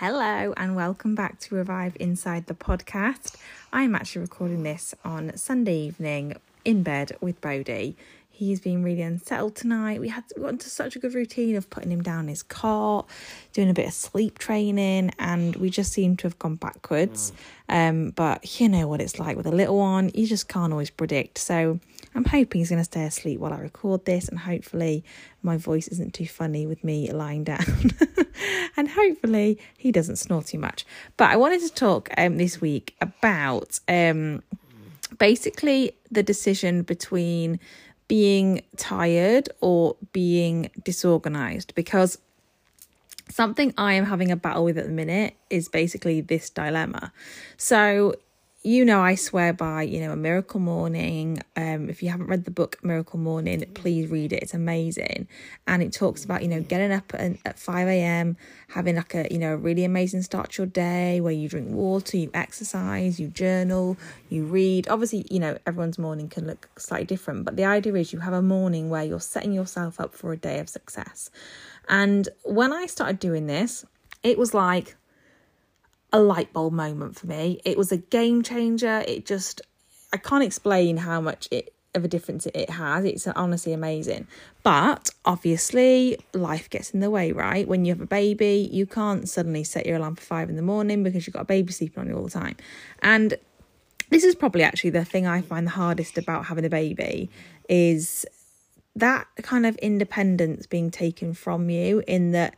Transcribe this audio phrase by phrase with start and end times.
[0.00, 3.34] Hello, and welcome back to Revive Inside the podcast.
[3.72, 7.96] I'm actually recording this on Sunday evening in bed with Bodhi.
[8.38, 10.00] He's been really unsettled tonight.
[10.00, 13.08] We had we got into such a good routine of putting him down his cot,
[13.52, 17.32] doing a bit of sleep training, and we just seem to have gone backwards.
[17.68, 20.88] Um, but you know what it's like with a little one, you just can't always
[20.88, 21.38] predict.
[21.38, 21.80] So
[22.14, 25.02] I'm hoping he's going to stay asleep while I record this, and hopefully
[25.42, 27.64] my voice isn't too funny with me lying down.
[28.76, 30.86] and hopefully he doesn't snore too much.
[31.16, 34.44] But I wanted to talk um, this week about um,
[35.18, 37.58] basically the decision between
[38.08, 42.18] being tired or being disorganized because
[43.28, 47.12] something I am having a battle with at the minute is basically this dilemma.
[47.56, 48.14] So
[48.62, 51.40] you know I swear by, you know, a miracle morning.
[51.54, 54.42] Um, if you haven't read the book Miracle Morning, please read it.
[54.42, 55.28] It's amazing.
[55.66, 58.36] And it talks about, you know, getting up at, at 5 a.m.,
[58.68, 61.70] having like a, you know, a really amazing start to your day where you drink
[61.70, 63.96] water, you exercise, you journal,
[64.28, 64.88] you read.
[64.88, 68.34] Obviously, you know, everyone's morning can look slightly different, but the idea is you have
[68.34, 71.30] a morning where you're setting yourself up for a day of success.
[71.88, 73.86] And when I started doing this,
[74.24, 74.96] it was like,
[76.12, 77.60] a light bulb moment for me.
[77.64, 79.04] It was a game changer.
[79.06, 79.60] It just,
[80.12, 83.04] I can't explain how much it of a difference it has.
[83.04, 84.26] It's honestly amazing.
[84.62, 87.66] But obviously, life gets in the way, right?
[87.66, 90.62] When you have a baby, you can't suddenly set your alarm for five in the
[90.62, 92.56] morning because you've got a baby sleeping on you all the time.
[93.02, 93.34] And
[94.10, 97.30] this is probably actually the thing I find the hardest about having a baby
[97.68, 98.24] is
[98.96, 102.56] that kind of independence being taken from you in that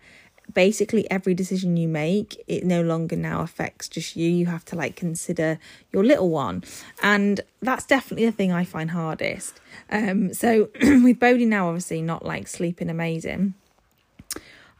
[0.52, 4.28] basically every decision you make it no longer now affects just you.
[4.30, 5.58] You have to like consider
[5.92, 6.64] your little one.
[7.02, 9.60] And that's definitely the thing i find hardest.
[9.90, 13.54] Um so with bodhi now obviously not like sleeping amazing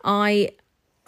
[0.02, 0.50] i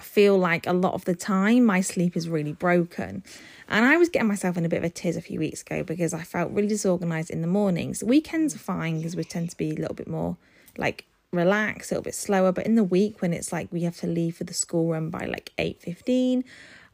[0.02, 3.22] feel like a lot of the time my sleep is really broken.
[3.68, 5.82] And I was getting myself in a bit of a tiz a few weeks ago
[5.82, 8.02] because I felt really disorganized in the mornings.
[8.04, 10.36] Weekends are fine because we tend to be a little bit more
[10.76, 12.52] like relax, a little bit slower.
[12.52, 15.10] But in the week when it's like we have to leave for the school run
[15.10, 16.44] by like 8.15,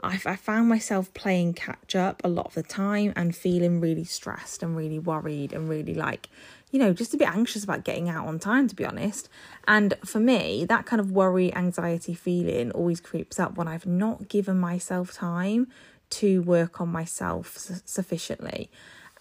[0.00, 4.04] I, I found myself playing catch up a lot of the time and feeling really
[4.04, 6.28] stressed and really worried and really like,
[6.70, 9.28] you know, just a bit anxious about getting out on time, to be honest.
[9.66, 14.28] And for me, that kind of worry, anxiety feeling always creeps up when I've not
[14.28, 15.66] given myself time
[16.10, 18.70] to work on myself sufficiently.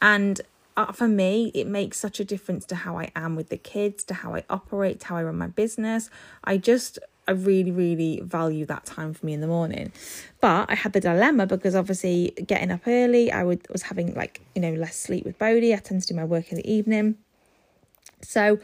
[0.01, 0.41] And
[0.77, 4.03] uh, for me, it makes such a difference to how I am with the kids,
[4.05, 6.11] to how I operate, to how I run my business.
[6.43, 9.91] I just, I really, really value that time for me in the morning.
[10.39, 14.41] But I had the dilemma because obviously getting up early, I would was having like,
[14.53, 15.73] you know, less sleep with Bodhi.
[15.73, 17.15] I tend to do my work in the evening.
[18.21, 18.59] So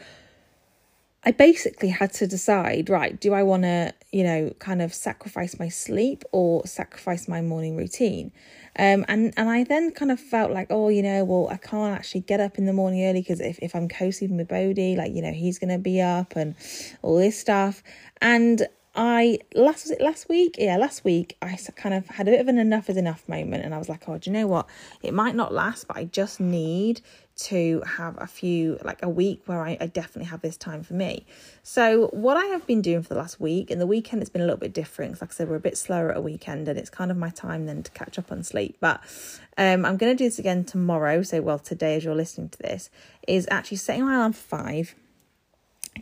[1.26, 5.58] I basically had to decide, right, do I want to, you know, kind of sacrifice
[5.58, 8.30] my sleep or sacrifice my morning routine?
[8.78, 11.96] Um, and, and I then kind of felt like, oh, you know, well, I can't
[11.96, 15.14] actually get up in the morning early because if, if I'm co-sleeping with Bodhi, like,
[15.14, 16.54] you know, he's going to be up and
[17.00, 17.82] all this stuff.
[18.20, 18.66] And
[18.96, 20.54] I last was it last week?
[20.56, 23.64] Yeah, last week I kind of had a bit of an enough is enough moment,
[23.64, 24.68] and I was like, oh, do you know what?
[25.02, 27.00] It might not last, but I just need
[27.36, 30.94] to have a few like a week where I, I definitely have this time for
[30.94, 31.26] me.
[31.64, 34.42] So what I have been doing for the last week, and the weekend it's been
[34.42, 35.20] a little bit different.
[35.20, 37.30] Like I said, we're a bit slower at a weekend, and it's kind of my
[37.30, 38.76] time then to catch up on sleep.
[38.78, 39.00] But
[39.58, 41.22] um, I'm going to do this again tomorrow.
[41.22, 42.90] So well, today as you're listening to this,
[43.26, 44.94] is actually setting my alarm for five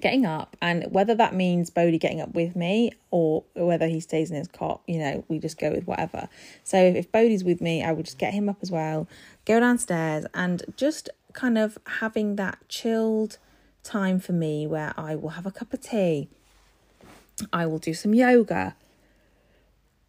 [0.00, 4.30] getting up and whether that means Bodhi getting up with me or whether he stays
[4.30, 6.28] in his cot, you know, we just go with whatever.
[6.64, 9.08] So if Bodhi's with me, I will just get him up as well,
[9.44, 13.38] go downstairs and just kind of having that chilled
[13.82, 16.28] time for me where I will have a cup of tea.
[17.52, 18.76] I will do some yoga.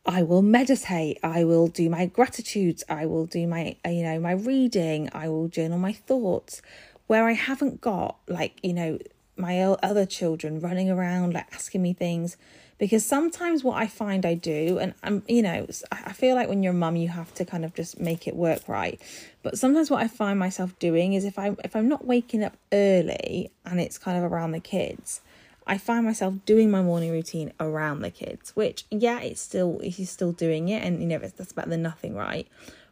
[0.06, 1.18] I will meditate.
[1.24, 2.84] I will do my gratitudes.
[2.90, 5.10] I will do my, you know, my reading.
[5.14, 6.62] I will journal my thoughts
[7.08, 9.00] where I haven't got like, you know,
[9.36, 12.38] my other children running around like asking me things.
[12.80, 16.64] Because sometimes what I find I do and I'm you know I feel like when
[16.64, 19.02] you're a mum you have to kind of just make it work right.
[19.41, 22.58] But sometimes what I find myself doing is if I if I'm not waking up
[22.72, 25.22] early and it's kind of around the kids
[25.66, 30.09] I find myself doing my morning routine around the kids which yeah it's still he's
[30.09, 32.47] still doing it and you know it's, that's better than nothing right?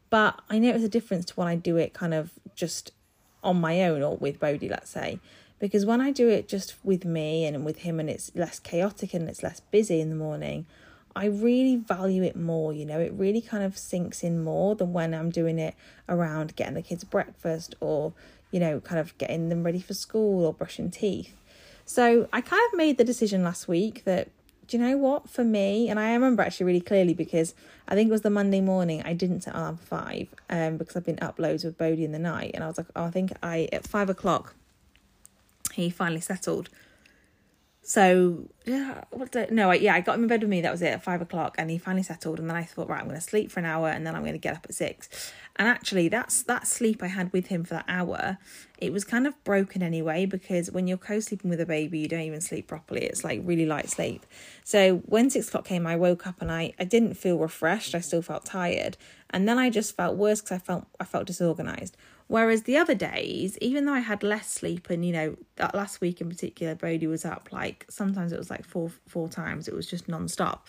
[0.10, 2.92] But I know it's a difference to when I do it kind of just
[3.44, 5.20] on my own or with Bodhi let's say
[5.62, 9.14] because when I do it just with me and with him and it's less chaotic
[9.14, 10.66] and it's less busy in the morning,
[11.16, 14.92] I really value it more, you know, it really kind of sinks in more than
[14.92, 15.76] when I'm doing it
[16.10, 18.14] around getting the kids breakfast or,
[18.50, 21.36] you know, kind of getting them ready for school or brushing teeth.
[21.86, 24.30] So I kind of made the decision last week that
[24.68, 25.30] do you know what?
[25.30, 27.54] For me, and I remember actually really clearly because
[27.90, 29.04] I think it was the Monday morning.
[29.04, 32.20] I didn't set alarm five, um, because I've been up loads with Bodhi in the
[32.20, 34.56] night, and I was like, oh, I think I at five o'clock.
[35.74, 36.70] He finally settled.
[37.84, 40.62] So yeah, what the, no, I, yeah, I got him in bed with me.
[40.62, 42.40] That was it at five o'clock, and he finally settled.
[42.40, 44.22] And then I thought, right, I'm going to sleep for an hour, and then I'm
[44.22, 45.34] going to get up at six.
[45.58, 48.38] And actually, that's that sleep I had with him for that hour.
[48.78, 52.22] It was kind of broken anyway because when you're co-sleeping with a baby, you don't
[52.22, 53.02] even sleep properly.
[53.04, 54.26] It's like really light sleep.
[54.64, 57.94] So when six o'clock came, I woke up and I I didn't feel refreshed.
[57.94, 58.98] I still felt tired,
[59.30, 61.98] and then I just felt worse because I felt I felt disorganized.
[62.28, 66.00] Whereas the other days, even though I had less sleep, and you know that last
[66.00, 69.68] week in particular, Bodhi was up like sometimes it was like four four times.
[69.68, 70.66] It was just non-stop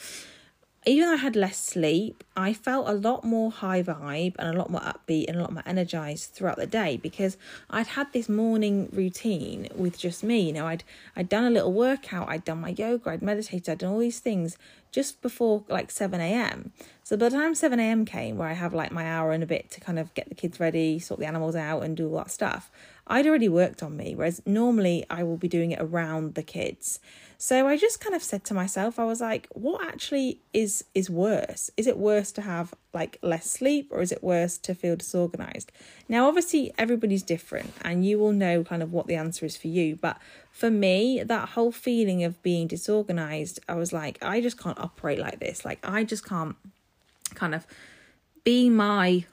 [0.84, 4.58] even though I had less sleep, I felt a lot more high vibe and a
[4.58, 7.36] lot more upbeat and a lot more energized throughout the day because
[7.70, 10.40] I'd had this morning routine with just me.
[10.40, 10.82] You know, I'd
[11.14, 14.18] I'd done a little workout, I'd done my yoga, I'd meditated, I'd done all these
[14.18, 14.58] things
[14.90, 16.72] just before like 7 a.m.
[17.04, 18.04] So by the time 7 a.m.
[18.04, 20.34] came, where I have like my hour and a bit to kind of get the
[20.34, 22.70] kids ready, sort the animals out, and do all that stuff,
[23.12, 24.14] I'd already worked on me.
[24.14, 26.98] Whereas normally I will be doing it around the kids.
[27.36, 31.10] So I just kind of said to myself, I was like, what actually is is
[31.10, 31.70] worse?
[31.76, 35.70] Is it worse to have like less sleep or is it worse to feel disorganized?
[36.08, 39.68] Now obviously everybody's different and you will know kind of what the answer is for
[39.68, 40.16] you, but
[40.50, 45.18] for me, that whole feeling of being disorganized, I was like, I just can't operate
[45.18, 45.66] like this.
[45.66, 46.56] Like I just can't
[47.34, 47.66] kind of
[48.42, 49.26] be my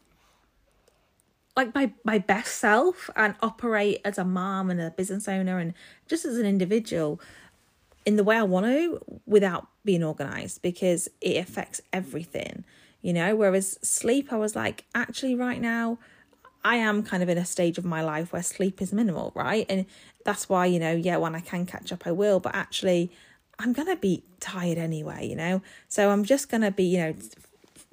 [1.59, 5.73] like my my best self and operate as a mom and a business owner and
[6.07, 7.19] just as an individual
[8.05, 12.63] in the way I want to without being organized because it affects everything,
[13.01, 13.35] you know.
[13.35, 15.99] Whereas sleep, I was like, actually, right now,
[16.63, 19.65] I am kind of in a stage of my life where sleep is minimal, right?
[19.69, 19.85] And
[20.23, 23.11] that's why, you know, yeah, when I can catch up, I will, but actually,
[23.59, 25.61] I'm gonna be tired anyway, you know.
[25.89, 27.13] So I'm just gonna be, you know,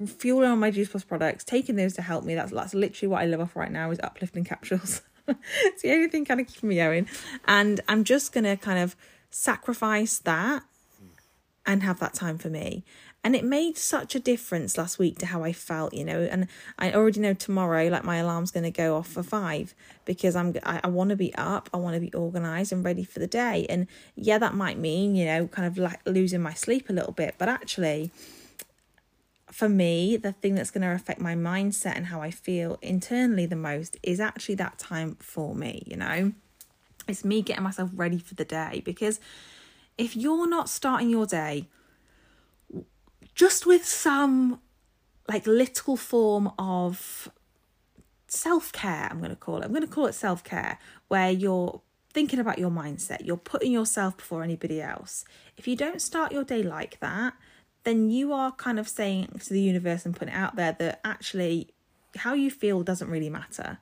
[0.05, 2.35] fueling on my Juice Plus products, taking those to help me.
[2.35, 5.03] That's that's literally what I live off right now is uplifting capsules.
[5.29, 7.09] it's the only thing kind of keeping me going,
[7.47, 8.97] and I'm just gonna kind of
[9.31, 10.63] sacrifice that
[11.67, 12.85] and have that time for me.
[13.25, 16.21] And it made such a difference last week to how I felt, you know.
[16.21, 16.47] And
[16.79, 20.55] I already know tomorrow, like my alarm's going to go off for five because I'm
[20.63, 23.27] I, I want to be up, I want to be organized and ready for the
[23.27, 23.67] day.
[23.69, 27.13] And yeah, that might mean you know kind of like losing my sleep a little
[27.13, 28.13] bit, but actually,
[29.51, 33.47] for me, the thing that's going to affect my mindset and how I feel internally
[33.47, 35.83] the most is actually that time for me.
[35.87, 36.33] You know
[37.09, 39.21] it's me getting myself ready for the day because
[39.97, 41.69] if you're not starting your day
[43.35, 44.61] just with some
[45.29, 47.29] like little form of
[48.29, 49.65] self care, I'm going to call it.
[49.65, 50.79] I'm going to call it self care,
[51.09, 51.81] where you're
[52.13, 55.25] thinking about your mindset, you're putting yourself before anybody else.
[55.57, 57.35] If you don't start your day like that,
[57.87, 61.01] then you are kind of saying to the universe and putting it out there that
[61.05, 61.69] actually
[62.17, 63.79] how you feel doesn't really matter.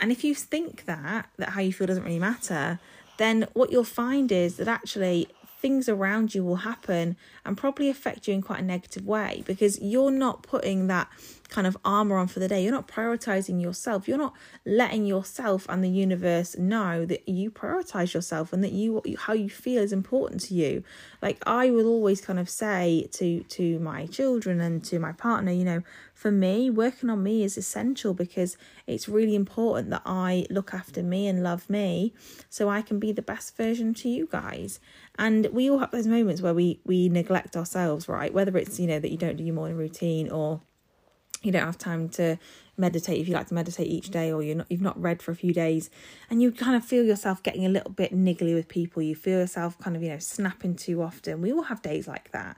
[0.00, 2.80] And if you think that, that how you feel doesn't really matter,
[3.18, 5.28] then what you'll find is that actually
[5.60, 9.80] things around you will happen and probably affect you in quite a negative way because
[9.80, 11.08] you're not putting that
[11.48, 12.62] kind of armor on for the day.
[12.62, 14.06] You're not prioritizing yourself.
[14.06, 14.34] You're not
[14.64, 19.48] letting yourself and the universe know that you prioritize yourself and that you how you
[19.48, 20.84] feel is important to you.
[21.22, 25.52] Like I will always kind of say to to my children and to my partner,
[25.52, 25.82] you know,
[26.18, 28.56] for me, working on me is essential because
[28.88, 32.12] it's really important that I look after me and love me
[32.50, 34.80] so I can be the best version to you guys.
[35.16, 38.34] And we all have those moments where we we neglect ourselves, right?
[38.34, 40.60] Whether it's, you know, that you don't do your morning routine or
[41.44, 42.36] you don't have time to
[42.76, 45.30] meditate if you like to meditate each day or you're not you've not read for
[45.30, 45.88] a few days
[46.30, 49.38] and you kind of feel yourself getting a little bit niggly with people you feel
[49.38, 52.56] yourself kind of you know snapping too often we all have days like that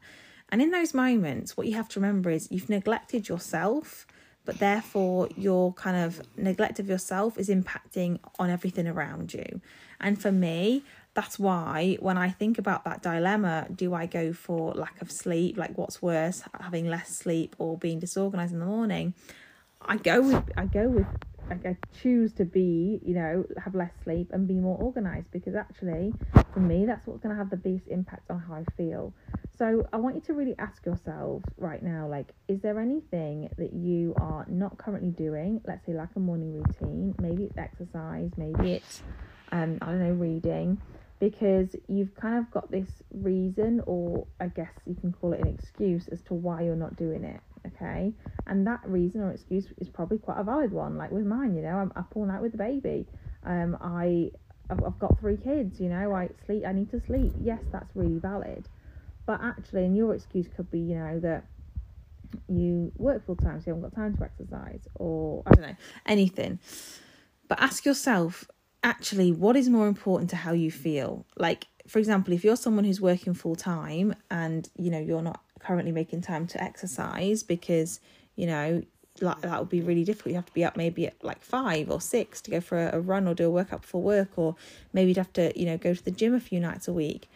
[0.51, 4.07] and in those moments, what you have to remember is you've neglected yourself,
[4.45, 9.61] but therefore your kind of neglect of yourself is impacting on everything around you.
[10.01, 10.83] And for me,
[11.15, 15.57] that's why when I think about that dilemma, do I go for lack of sleep,
[15.57, 19.15] like what's worse, having less sleep or being disorganized in the morning?
[19.83, 21.07] I go with I go with
[21.51, 26.13] I choose to be, you know, have less sleep and be more organized because actually,
[26.53, 29.13] for me, that's what's going to have the biggest impact on how I feel.
[29.61, 33.75] So I want you to really ask yourself right now, like, is there anything that
[33.75, 35.61] you are not currently doing?
[35.67, 39.03] Let's say like a morning routine, maybe it's exercise, maybe it's,
[39.53, 40.81] um, I don't know, reading,
[41.19, 45.49] because you've kind of got this reason, or I guess you can call it an
[45.49, 47.41] excuse as to why you're not doing it.
[47.67, 48.15] Okay,
[48.47, 50.97] and that reason or excuse is probably quite a valid one.
[50.97, 53.07] Like with mine, you know, I'm up all night with the baby.
[53.45, 54.31] Um, I
[54.71, 55.79] I've, I've got three kids.
[55.79, 56.63] You know, I sleep.
[56.67, 57.35] I need to sleep.
[57.39, 58.67] Yes, that's really valid
[59.27, 61.45] but actually, and your excuse could be, you know, that
[62.49, 65.77] you work full time, so you haven't got time to exercise, or I don't know,
[66.07, 66.59] anything.
[67.49, 68.49] But ask yourself,
[68.83, 71.27] actually, what is more important to how you feel?
[71.37, 75.41] Like, for example, if you're someone who's working full time and you know you're not
[75.59, 78.01] currently making time to exercise because
[78.37, 78.83] you know
[79.21, 80.31] like that would be really difficult.
[80.31, 82.97] You have to be up maybe at like five or six to go for a,
[82.97, 84.55] a run or do a workout before work, or
[84.93, 87.29] maybe you'd have to you know go to the gym a few nights a week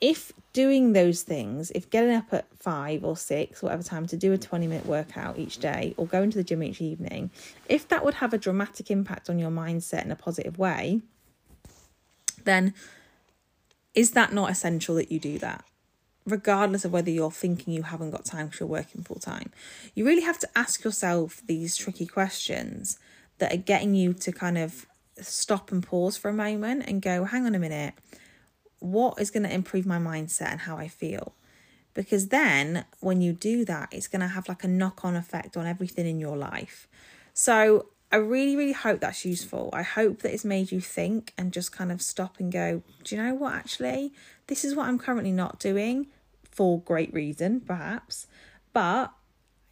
[0.00, 4.32] if doing those things, if getting up at five or six, whatever time, to do
[4.32, 7.30] a 20 minute workout each day or going to the gym each evening,
[7.68, 11.00] if that would have a dramatic impact on your mindset in a positive way,
[12.44, 12.74] then
[13.94, 15.64] is that not essential that you do that?
[16.26, 19.50] Regardless of whether you're thinking you haven't got time because you're working full time,
[19.94, 22.98] you really have to ask yourself these tricky questions
[23.38, 24.86] that are getting you to kind of
[25.20, 27.94] stop and pause for a moment and go, hang on a minute
[28.86, 31.34] what is going to improve my mindset and how I feel.
[31.94, 35.56] Because then when you do that, it's going to have like a knock on effect
[35.56, 36.86] on everything in your life.
[37.32, 39.70] So I really, really hope that's useful.
[39.72, 43.16] I hope that it's made you think and just kind of stop and go, do
[43.16, 44.12] you know what, actually?
[44.46, 46.06] This is what I'm currently not doing
[46.50, 48.26] for great reason, perhaps.
[48.72, 49.12] But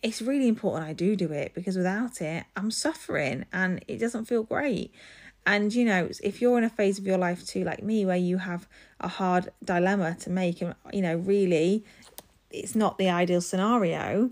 [0.03, 4.27] it's really important I do do it because without it, I'm suffering and it doesn't
[4.27, 4.93] feel great.
[5.47, 8.17] And you know, if you're in a phase of your life too, like me, where
[8.17, 8.67] you have
[9.01, 11.85] a hard dilemma to make, and you know, really,
[12.51, 14.31] it's not the ideal scenario,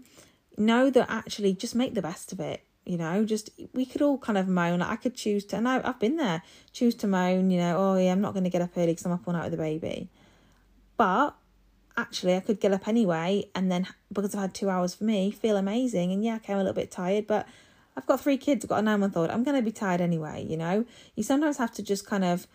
[0.57, 2.62] know that actually just make the best of it.
[2.85, 4.83] You know, just we could all kind of moan.
[4.83, 6.42] I could choose to, and I, I've been there,
[6.73, 9.07] choose to moan, you know, oh yeah, I'm not going to get up early because
[9.07, 10.09] I'm up all night with the baby.
[10.97, 11.37] But
[11.97, 15.31] actually, I could get up anyway, and then because I've had two hours for me,
[15.31, 16.11] feel amazing.
[16.11, 17.47] And yeah, okay, I'm a little bit tired, but
[17.96, 19.30] I've got three kids, I've got a nine month old.
[19.30, 20.84] I'm going to be tired anyway, you know?
[21.14, 22.46] You sometimes have to just kind of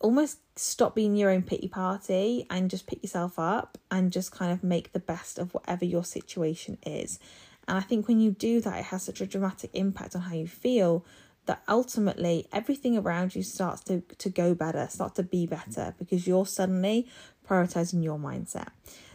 [0.00, 4.52] almost stop being your own pity party and just pick yourself up and just kind
[4.52, 7.18] of make the best of whatever your situation is.
[7.68, 10.34] And I think when you do that, it has such a dramatic impact on how
[10.34, 11.04] you feel
[11.46, 16.26] that ultimately everything around you starts to, to go better, start to be better because
[16.26, 17.06] you're suddenly
[17.48, 18.68] prioritizing your mindset.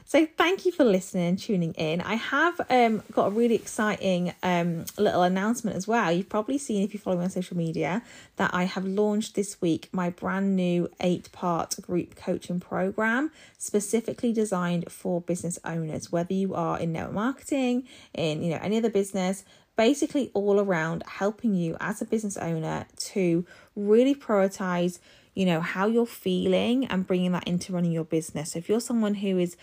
[0.07, 1.99] So thank you for listening and tuning in.
[1.99, 6.11] I have um, got a really exciting um, little announcement as well.
[6.11, 8.03] You've probably seen if you follow me on social media
[8.35, 14.31] that I have launched this week my brand new eight part group coaching program specifically
[14.31, 18.91] designed for business owners, whether you are in network marketing, in you know any other
[18.91, 19.43] business,
[19.75, 23.43] basically all around helping you as a business owner to
[23.75, 24.99] really prioritize
[25.33, 28.79] you know how you're feeling and bringing that into running your business so if you're
[28.79, 29.57] someone who is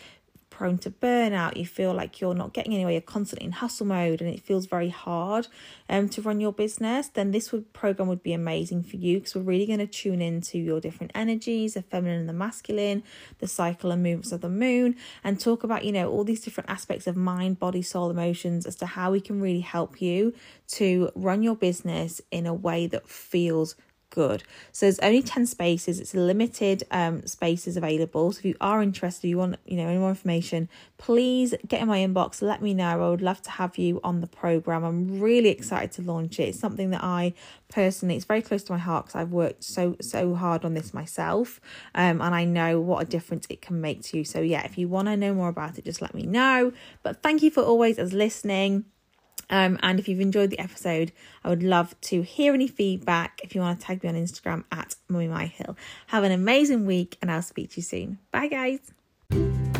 [0.62, 4.20] prone to burnout, you feel like you're not getting anywhere, you're constantly in hustle mode
[4.20, 5.48] and it feels very hard
[5.88, 9.34] um, to run your business, then this would program would be amazing for you because
[9.34, 13.02] we're really going to tune into your different energies, the feminine and the masculine,
[13.40, 16.70] the cycle and movements of the moon, and talk about, you know, all these different
[16.70, 20.32] aspects of mind, body, soul, emotions as to how we can really help you
[20.68, 23.74] to run your business in a way that feels
[24.12, 24.44] good.
[24.70, 28.30] So there's only 10 spaces, it's limited um, spaces available.
[28.30, 31.88] So if you are interested, you want, you know, any more information, please get in
[31.88, 33.04] my inbox, let me know.
[33.04, 34.84] I would love to have you on the program.
[34.84, 36.50] I'm really excited to launch it.
[36.50, 37.34] It's something that I
[37.68, 40.94] personally, it's very close to my heart because I've worked so, so hard on this
[40.94, 41.60] myself.
[41.94, 44.24] Um, and I know what a difference it can make to you.
[44.24, 46.72] So yeah, if you want to know more about it, just let me know.
[47.02, 48.84] But thank you for always as listening.
[49.50, 51.12] Um, and if you've enjoyed the episode,
[51.44, 54.64] I would love to hear any feedback if you want to tag me on Instagram
[54.72, 55.76] at Mummy My Hill.
[56.08, 58.18] Have an amazing week and I'll speak to you soon.
[58.30, 59.71] Bye, guys.